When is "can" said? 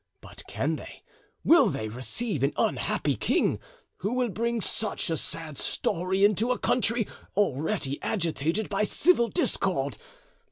0.47-0.77